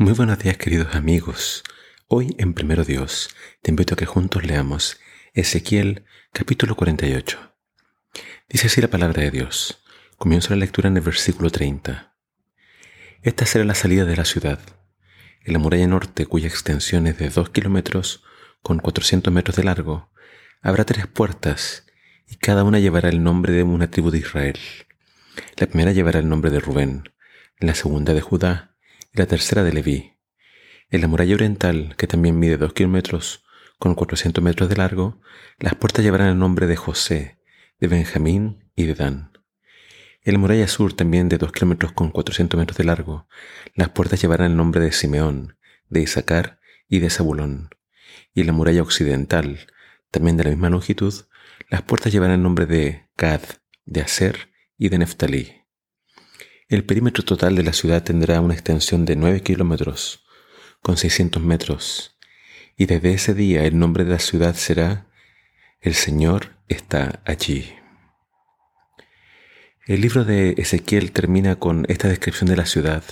Muy 0.00 0.14
buenos 0.14 0.38
días 0.38 0.56
queridos 0.56 0.94
amigos. 0.94 1.62
Hoy 2.08 2.34
en 2.38 2.54
Primero 2.54 2.84
Dios 2.84 3.28
te 3.60 3.70
invito 3.70 3.92
a 3.92 3.96
que 3.98 4.06
juntos 4.06 4.42
leamos 4.46 4.98
Ezequiel 5.34 6.06
capítulo 6.32 6.74
48. 6.74 7.38
Dice 8.48 8.68
así 8.68 8.80
la 8.80 8.88
palabra 8.88 9.22
de 9.22 9.30
Dios. 9.30 9.84
Comienzo 10.16 10.54
la 10.54 10.56
lectura 10.56 10.88
en 10.88 10.96
el 10.96 11.02
versículo 11.02 11.50
30. 11.50 12.16
Esta 13.20 13.44
será 13.44 13.62
la 13.66 13.74
salida 13.74 14.06
de 14.06 14.16
la 14.16 14.24
ciudad. 14.24 14.58
En 15.44 15.52
la 15.52 15.58
muralla 15.58 15.86
norte, 15.86 16.24
cuya 16.24 16.48
extensión 16.48 17.06
es 17.06 17.18
de 17.18 17.28
2 17.28 17.50
kilómetros 17.50 18.24
con 18.62 18.78
400 18.78 19.30
metros 19.30 19.56
de 19.56 19.64
largo, 19.64 20.10
habrá 20.62 20.86
tres 20.86 21.08
puertas 21.08 21.84
y 22.26 22.36
cada 22.36 22.64
una 22.64 22.78
llevará 22.78 23.10
el 23.10 23.22
nombre 23.22 23.52
de 23.52 23.64
una 23.64 23.90
tribu 23.90 24.10
de 24.10 24.20
Israel. 24.20 24.58
La 25.58 25.66
primera 25.66 25.92
llevará 25.92 26.20
el 26.20 26.28
nombre 26.30 26.50
de 26.50 26.60
Rubén, 26.60 27.12
la 27.58 27.74
segunda 27.74 28.14
de 28.14 28.22
Judá 28.22 28.69
y 29.12 29.18
la 29.18 29.26
tercera 29.26 29.62
de 29.62 29.72
Leví. 29.72 30.16
En 30.88 31.00
la 31.00 31.08
muralla 31.08 31.34
oriental, 31.34 31.94
que 31.96 32.06
también 32.06 32.38
mide 32.38 32.56
dos 32.56 32.72
kilómetros 32.72 33.44
con 33.78 33.94
400 33.94 34.42
metros 34.42 34.68
de 34.68 34.76
largo, 34.76 35.20
las 35.58 35.74
puertas 35.74 36.04
llevarán 36.04 36.28
el 36.28 36.38
nombre 36.38 36.66
de 36.66 36.76
José, 36.76 37.38
de 37.78 37.88
Benjamín 37.88 38.70
y 38.74 38.84
de 38.84 38.94
Dan. 38.94 39.32
En 40.22 40.34
la 40.34 40.38
muralla 40.38 40.68
sur, 40.68 40.92
también 40.92 41.28
de 41.28 41.38
dos 41.38 41.50
kilómetros 41.52 41.92
con 41.92 42.10
400 42.10 42.58
metros 42.58 42.76
de 42.76 42.84
largo, 42.84 43.26
las 43.74 43.88
puertas 43.90 44.20
llevarán 44.20 44.50
el 44.50 44.56
nombre 44.56 44.80
de 44.80 44.92
Simeón, 44.92 45.56
de 45.88 46.02
Isaacar 46.02 46.60
y 46.88 46.98
de 46.98 47.08
Zabulón. 47.08 47.70
Y 48.34 48.42
en 48.42 48.48
la 48.48 48.52
muralla 48.52 48.82
occidental, 48.82 49.66
también 50.10 50.36
de 50.36 50.44
la 50.44 50.50
misma 50.50 50.70
longitud, 50.70 51.14
las 51.68 51.82
puertas 51.82 52.12
llevarán 52.12 52.36
el 52.36 52.42
nombre 52.42 52.66
de 52.66 53.08
Gad, 53.16 53.42
de 53.86 54.02
Aser 54.02 54.50
y 54.76 54.88
de 54.88 54.98
Neftalí. 54.98 55.59
El 56.70 56.84
perímetro 56.84 57.24
total 57.24 57.56
de 57.56 57.64
la 57.64 57.72
ciudad 57.72 58.04
tendrá 58.04 58.40
una 58.40 58.54
extensión 58.54 59.04
de 59.04 59.16
9 59.16 59.40
kilómetros, 59.40 60.22
con 60.82 60.96
600 60.96 61.42
metros, 61.42 62.16
y 62.76 62.86
desde 62.86 63.12
ese 63.12 63.34
día 63.34 63.64
el 63.64 63.76
nombre 63.76 64.04
de 64.04 64.12
la 64.12 64.20
ciudad 64.20 64.54
será 64.54 65.08
El 65.80 65.94
Señor 65.94 66.50
está 66.68 67.22
allí. 67.24 67.74
El 69.88 70.00
libro 70.00 70.24
de 70.24 70.54
Ezequiel 70.58 71.10
termina 71.10 71.56
con 71.56 71.86
esta 71.88 72.06
descripción 72.06 72.48
de 72.48 72.56
la 72.56 72.66
ciudad 72.66 73.02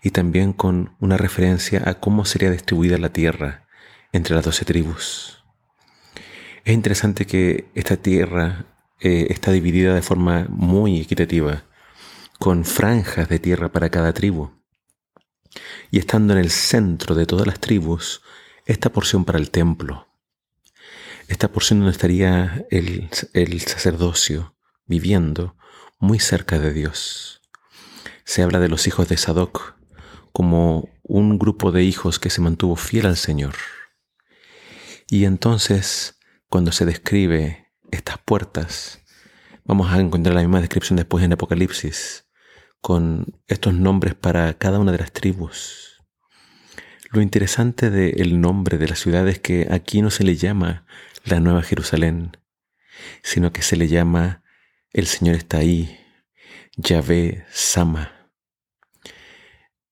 y 0.00 0.10
también 0.10 0.52
con 0.52 0.94
una 1.00 1.16
referencia 1.16 1.82
a 1.84 1.94
cómo 1.94 2.24
sería 2.24 2.52
distribuida 2.52 2.98
la 2.98 3.12
tierra 3.12 3.66
entre 4.12 4.36
las 4.36 4.44
doce 4.44 4.64
tribus. 4.64 5.42
Es 6.64 6.72
interesante 6.72 7.26
que 7.26 7.64
esta 7.74 7.96
tierra 7.96 8.66
eh, 9.00 9.26
está 9.30 9.50
dividida 9.50 9.92
de 9.92 10.02
forma 10.02 10.46
muy 10.48 11.00
equitativa 11.00 11.64
con 12.42 12.64
franjas 12.64 13.28
de 13.28 13.38
tierra 13.38 13.70
para 13.70 13.88
cada 13.88 14.12
tribu. 14.12 14.50
Y 15.92 16.00
estando 16.00 16.32
en 16.32 16.40
el 16.40 16.50
centro 16.50 17.14
de 17.14 17.24
todas 17.24 17.46
las 17.46 17.60
tribus, 17.60 18.20
esta 18.66 18.90
porción 18.90 19.24
para 19.24 19.38
el 19.38 19.52
templo. 19.52 20.08
Esta 21.28 21.52
porción 21.52 21.78
donde 21.78 21.92
estaría 21.92 22.66
el, 22.68 23.08
el 23.32 23.60
sacerdocio 23.60 24.56
viviendo 24.86 25.56
muy 26.00 26.18
cerca 26.18 26.58
de 26.58 26.72
Dios. 26.72 27.42
Se 28.24 28.42
habla 28.42 28.58
de 28.58 28.68
los 28.68 28.88
hijos 28.88 29.08
de 29.08 29.18
Sadoc 29.18 29.76
como 30.32 30.88
un 31.04 31.38
grupo 31.38 31.70
de 31.70 31.84
hijos 31.84 32.18
que 32.18 32.30
se 32.30 32.40
mantuvo 32.40 32.74
fiel 32.74 33.06
al 33.06 33.16
Señor. 33.16 33.54
Y 35.06 35.26
entonces, 35.26 36.18
cuando 36.48 36.72
se 36.72 36.86
describe 36.86 37.68
estas 37.92 38.18
puertas, 38.18 38.98
vamos 39.64 39.92
a 39.92 40.00
encontrar 40.00 40.34
la 40.34 40.40
misma 40.40 40.60
descripción 40.60 40.96
después 40.96 41.24
en 41.24 41.34
Apocalipsis, 41.34 42.24
con 42.82 43.40
estos 43.46 43.72
nombres 43.72 44.14
para 44.14 44.52
cada 44.54 44.78
una 44.80 44.92
de 44.92 44.98
las 44.98 45.12
tribus. 45.12 46.02
Lo 47.10 47.22
interesante 47.22 47.90
del 47.90 48.40
nombre 48.40 48.76
de 48.76 48.88
la 48.88 48.96
ciudad 48.96 49.26
es 49.28 49.38
que 49.38 49.68
aquí 49.70 50.02
no 50.02 50.10
se 50.10 50.24
le 50.24 50.36
llama 50.36 50.84
la 51.24 51.40
Nueva 51.40 51.62
Jerusalén, 51.62 52.36
sino 53.22 53.52
que 53.52 53.62
se 53.62 53.76
le 53.76 53.86
llama 53.86 54.42
El 54.92 55.06
Señor 55.06 55.36
está 55.36 55.58
ahí, 55.58 55.96
Yahvé 56.76 57.46
Sama. 57.50 58.30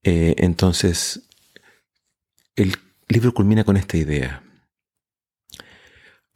Eh, 0.03 0.35
entonces, 0.39 1.29
el 2.57 2.75
libro 3.09 3.33
culmina 3.33 3.63
con 3.65 3.77
esta 3.77 3.99
idea. 3.99 4.43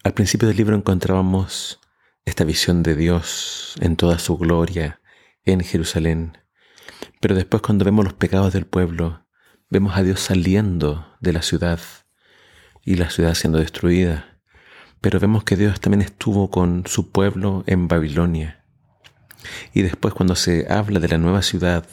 Al 0.05 0.15
principio 0.15 0.47
del 0.47 0.57
libro 0.57 0.77
encontrábamos 0.77 1.81
esta 2.25 2.45
visión 2.45 2.85
de 2.85 2.95
Dios 2.95 3.75
en 3.81 3.97
toda 3.97 4.21
su 4.21 4.37
gloria 4.39 5.01
en 5.45 5.61
Jerusalén, 5.61 6.39
pero 7.25 7.37
después 7.37 7.63
cuando 7.63 7.87
vemos 7.87 8.05
los 8.05 8.13
pecados 8.13 8.53
del 8.53 8.67
pueblo, 8.67 9.27
vemos 9.71 9.97
a 9.97 10.03
Dios 10.03 10.21
saliendo 10.21 11.17
de 11.21 11.33
la 11.33 11.41
ciudad 11.41 11.81
y 12.83 12.97
la 12.97 13.09
ciudad 13.09 13.33
siendo 13.33 13.59
destruida. 13.61 14.43
Pero 15.01 15.19
vemos 15.21 15.43
que 15.43 15.57
Dios 15.57 15.81
también 15.81 16.03
estuvo 16.03 16.51
con 16.51 16.87
su 16.87 17.13
pueblo 17.13 17.65
en 17.67 17.89
Babilonia. 17.89 18.67
Y 19.73 19.81
después 19.81 20.13
cuando 20.13 20.37
se 20.37 20.71
habla 20.71 21.01
de 21.01 21.09
la 21.09 21.17
nueva 21.17 21.41
ciudad 21.41 21.87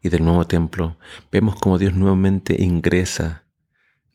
y 0.00 0.10
del 0.10 0.24
nuevo 0.24 0.46
templo, 0.46 0.96
vemos 1.32 1.56
como 1.56 1.76
Dios 1.76 1.94
nuevamente 1.94 2.62
ingresa 2.62 3.48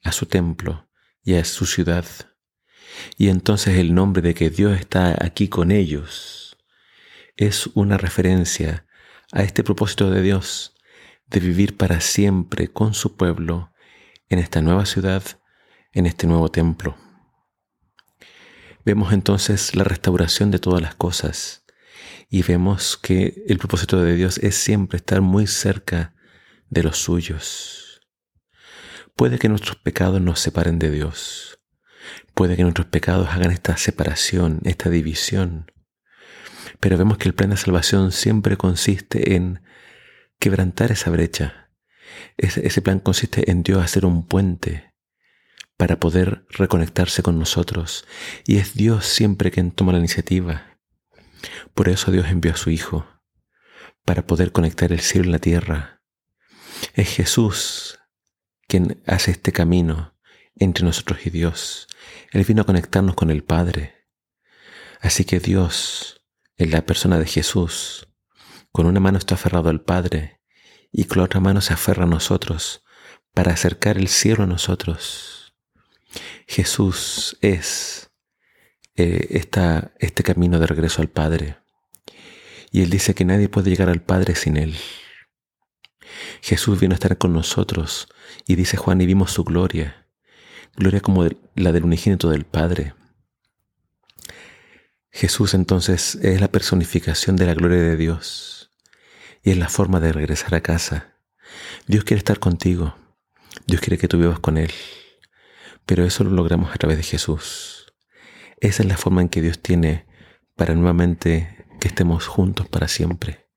a 0.01 0.13
su 0.13 0.27
templo 0.27 0.87
y 1.25 1.33
a 1.33 1.43
su 1.43 1.65
ciudad. 1.65 2.05
Y 3.17 3.27
entonces 3.27 3.77
el 3.77 3.93
nombre 3.93 4.21
de 4.21 4.33
que 4.33 4.49
Dios 4.49 4.79
está 4.79 5.13
aquí 5.21 5.49
con 5.49 5.71
ellos 5.71 6.55
es 7.35 7.67
una 7.73 7.97
referencia 7.97 8.86
a 9.31 9.43
este 9.43 9.63
propósito 9.63 10.09
de 10.09 10.21
Dios 10.21 10.75
de 11.27 11.39
vivir 11.39 11.75
para 11.75 11.99
siempre 12.01 12.69
con 12.69 12.93
su 12.93 13.15
pueblo 13.17 13.71
en 14.29 14.39
esta 14.39 14.61
nueva 14.61 14.85
ciudad, 14.85 15.23
en 15.91 16.05
este 16.05 16.27
nuevo 16.27 16.49
templo. 16.49 16.95
Vemos 18.85 19.11
entonces 19.11 19.75
la 19.75 19.83
restauración 19.83 20.51
de 20.51 20.59
todas 20.59 20.81
las 20.81 20.95
cosas 20.95 21.65
y 22.29 22.41
vemos 22.43 22.97
que 22.97 23.43
el 23.47 23.57
propósito 23.57 24.01
de 24.01 24.15
Dios 24.15 24.37
es 24.37 24.55
siempre 24.55 24.97
estar 24.97 25.21
muy 25.21 25.47
cerca 25.47 26.13
de 26.69 26.83
los 26.83 26.97
suyos. 26.97 28.01
Puede 29.15 29.39
que 29.39 29.49
nuestros 29.49 29.77
pecados 29.77 30.21
nos 30.21 30.39
separen 30.39 30.79
de 30.79 30.91
Dios. 30.91 31.59
Puede 32.33 32.55
que 32.55 32.63
nuestros 32.63 32.87
pecados 32.87 33.29
hagan 33.29 33.51
esta 33.51 33.75
separación, 33.75 34.61
esta 34.63 34.89
división. 34.89 35.71
Pero 36.79 36.97
vemos 36.97 37.17
que 37.17 37.27
el 37.27 37.35
plan 37.35 37.49
de 37.49 37.57
salvación 37.57 38.11
siempre 38.11 38.57
consiste 38.57 39.35
en 39.35 39.61
quebrantar 40.39 40.91
esa 40.91 41.09
brecha. 41.09 41.69
Ese, 42.37 42.81
plan 42.81 42.99
consiste 42.99 43.49
en 43.51 43.63
Dios 43.63 43.83
hacer 43.83 44.05
un 44.05 44.27
puente 44.27 44.93
para 45.75 45.99
poder 45.99 46.45
reconectarse 46.49 47.23
con 47.23 47.39
nosotros. 47.39 48.05
Y 48.45 48.57
es 48.57 48.73
Dios 48.73 49.05
siempre 49.05 49.51
quien 49.51 49.71
toma 49.71 49.91
la 49.91 49.99
iniciativa. 49.99 50.77
Por 51.73 51.89
eso 51.89 52.11
Dios 52.11 52.27
envió 52.27 52.53
a 52.53 52.57
su 52.57 52.69
Hijo, 52.69 53.05
para 54.05 54.25
poder 54.25 54.51
conectar 54.51 54.91
el 54.91 55.01
cielo 55.01 55.29
y 55.29 55.31
la 55.31 55.39
tierra. 55.39 56.01
Es 56.93 57.09
Jesús 57.09 57.99
quien 58.67 59.01
hace 59.05 59.31
este 59.31 59.51
camino 59.51 60.15
entre 60.55 60.85
nosotros 60.85 61.25
y 61.25 61.29
Dios. 61.29 61.87
Él 62.31 62.43
vino 62.43 62.61
a 62.61 62.65
conectarnos 62.65 63.15
con 63.15 63.29
el 63.29 63.43
Padre. 63.43 64.07
Así 64.99 65.25
que 65.25 65.39
Dios 65.39 66.16
en 66.57 66.71
la 66.71 66.85
persona 66.85 67.19
de 67.19 67.25
Jesús. 67.25 68.07
Con 68.71 68.85
una 68.85 68.99
mano 68.99 69.17
está 69.17 69.35
aferrado 69.35 69.69
al 69.69 69.81
Padre 69.81 70.41
y 70.91 71.05
con 71.05 71.19
la 71.19 71.25
otra 71.25 71.39
mano 71.39 71.61
se 71.61 71.73
aferra 71.73 72.03
a 72.03 72.07
nosotros 72.07 72.83
para 73.33 73.53
acercar 73.53 73.97
el 73.97 74.07
cielo 74.07 74.43
a 74.43 74.47
nosotros. 74.47 75.55
Jesús 76.47 77.37
es 77.41 78.09
eh, 78.95 79.27
este 79.99 80.23
camino 80.23 80.59
de 80.59 80.67
regreso 80.67 81.01
al 81.01 81.09
Padre. 81.09 81.57
Y 82.71 82.81
Él 82.81 82.89
dice 82.89 83.13
que 83.13 83.25
nadie 83.25 83.49
puede 83.49 83.69
llegar 83.69 83.89
al 83.89 84.01
Padre 84.01 84.35
sin 84.35 84.57
Él. 84.57 84.75
Jesús 86.41 86.79
vino 86.79 86.93
a 86.93 86.95
estar 86.95 87.17
con 87.17 87.33
nosotros 87.33 88.07
y 88.47 88.55
dice 88.55 88.77
Juan 88.77 89.01
y 89.01 89.05
vimos 89.05 89.31
su 89.31 89.43
gloria, 89.43 90.07
gloria 90.75 91.01
como 91.01 91.27
la 91.55 91.71
del 91.71 91.83
unigénito 91.83 92.29
del 92.29 92.45
Padre. 92.45 92.93
Jesús 95.17 95.55
entonces 95.55 96.13
es 96.21 96.39
la 96.41 96.47
personificación 96.47 97.37
de 97.37 97.47
la 97.47 97.55
gloria 97.55 97.79
de 97.79 97.97
Dios 97.97 98.71
y 99.41 99.49
es 99.49 99.57
la 99.57 99.67
forma 99.67 99.99
de 99.99 100.13
regresar 100.13 100.53
a 100.53 100.61
casa. 100.61 101.15
Dios 101.87 102.03
quiere 102.03 102.19
estar 102.19 102.37
contigo, 102.37 102.95
Dios 103.65 103.81
quiere 103.81 103.97
que 103.97 104.07
tú 104.07 104.19
vivas 104.19 104.37
con 104.37 104.59
Él, 104.59 104.71
pero 105.87 106.05
eso 106.05 106.23
lo 106.23 106.29
logramos 106.29 106.71
a 106.71 106.77
través 106.77 106.97
de 106.97 107.03
Jesús. 107.03 107.91
Esa 108.59 108.83
es 108.83 108.87
la 108.87 108.95
forma 108.95 109.23
en 109.23 109.29
que 109.29 109.41
Dios 109.41 109.59
tiene 109.59 110.05
para 110.55 110.75
nuevamente 110.75 111.65
que 111.79 111.87
estemos 111.87 112.27
juntos 112.27 112.67
para 112.67 112.87
siempre. 112.87 113.47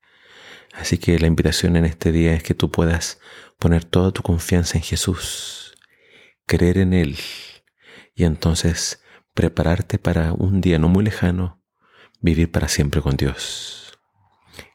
Así 0.73 0.97
que 0.97 1.19
la 1.19 1.27
invitación 1.27 1.75
en 1.75 1.85
este 1.85 2.11
día 2.11 2.33
es 2.33 2.41
que 2.41 2.55
tú 2.55 2.71
puedas 2.71 3.19
poner 3.59 3.85
toda 3.85 4.11
tu 4.11 4.23
confianza 4.23 4.79
en 4.79 4.83
Jesús, 4.83 5.77
creer 6.47 6.79
en 6.79 6.93
Él 6.93 7.19
y 8.15 8.23
entonces 8.23 9.00
prepararte 9.33 9.97
para 9.97 10.33
un 10.33 10.61
día 10.61 10.77
no 10.79 10.89
muy 10.89 11.03
lejano, 11.03 11.61
vivir 12.19 12.51
para 12.51 12.67
siempre 12.67 13.01
con 13.01 13.15
Dios. 13.15 13.99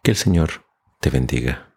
Que 0.02 0.12
el 0.12 0.16
Señor 0.16 0.64
te 1.00 1.10
bendiga. 1.10 1.75